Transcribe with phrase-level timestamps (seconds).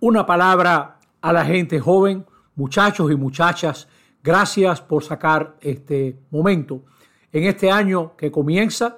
[0.00, 3.86] una palabra a la gente joven, muchachos y muchachas.
[4.22, 6.82] Gracias por sacar este momento.
[7.32, 8.96] En este año que comienza,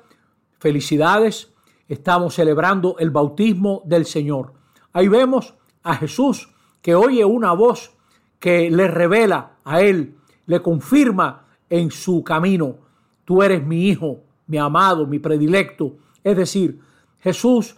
[0.59, 1.53] felicidades.
[1.89, 4.55] Estamos celebrando el bautismo del Señor.
[4.93, 6.49] Ahí vemos a Jesús
[6.81, 7.93] que oye una voz
[8.39, 10.17] que le revela a él,
[10.47, 12.77] le confirma en su camino,
[13.25, 15.97] tú eres mi hijo, mi amado, mi predilecto.
[16.23, 16.81] Es decir,
[17.21, 17.77] Jesús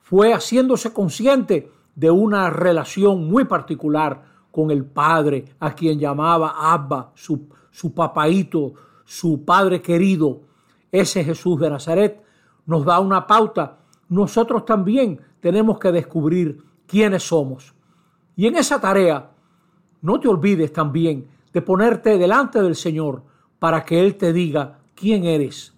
[0.00, 7.12] fue haciéndose consciente de una relación muy particular con el Padre, a quien llamaba Abba,
[7.14, 7.92] su, su
[9.04, 10.42] su Padre querido.
[10.90, 12.22] Ese Jesús de Nazaret
[12.66, 13.78] nos da una pauta.
[14.08, 17.74] Nosotros también tenemos que descubrir quiénes somos.
[18.36, 19.30] Y en esa tarea,
[20.02, 23.22] no te olvides también de ponerte delante del Señor
[23.58, 25.74] para que Él te diga quién eres.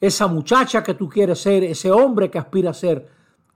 [0.00, 3.08] Esa muchacha que tú quieres ser, ese hombre que aspira a ser,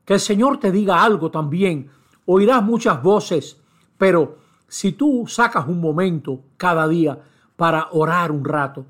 [0.08, 1.90] que el Señor te diga algo también.
[2.24, 3.60] Oirás muchas voces,
[3.98, 7.20] pero si tú sacas un momento cada día
[7.56, 8.86] para orar un rato,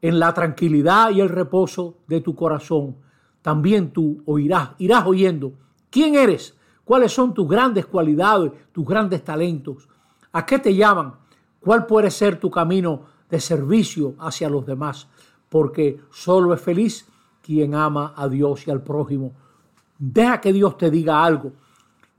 [0.00, 2.96] en la tranquilidad y el reposo de tu corazón,
[3.40, 5.52] también tú oirás, irás oyendo
[5.90, 9.88] quién eres, cuáles son tus grandes cualidades, tus grandes talentos,
[10.32, 11.14] a qué te llaman,
[11.60, 15.06] cuál puede ser tu camino de servicio hacia los demás,
[15.48, 17.06] porque solo es feliz
[17.42, 19.34] quien ama a Dios y al prójimo
[20.04, 21.52] Deja que Dios te diga algo.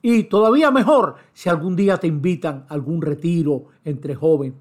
[0.02, 4.58] Y todavía mejor si algún día te invitan a algún retiro entre jóvenes.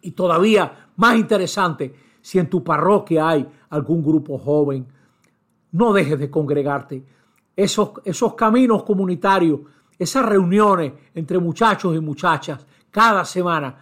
[0.00, 4.88] Y todavía más interesante si en tu parroquia hay algún grupo joven.
[5.70, 7.04] No dejes de congregarte.
[7.54, 9.60] Esos, esos caminos comunitarios,
[9.96, 13.76] esas reuniones entre muchachos y muchachas cada semana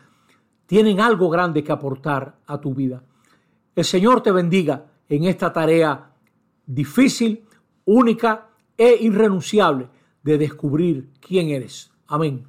[0.67, 3.03] tienen algo grande que aportar a tu vida.
[3.75, 6.13] El Señor te bendiga en esta tarea
[6.67, 7.47] difícil,
[7.87, 8.50] única
[8.81, 9.93] e irrenunciable
[10.25, 11.93] de descubrir quién eres.
[12.09, 12.49] Amén.